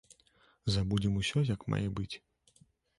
Забудуем 0.77 1.21
усё 1.21 1.45
як 1.53 1.61
мае 1.77 1.85
быць. 2.01 2.13